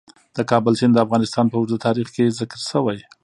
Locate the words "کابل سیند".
0.51-0.93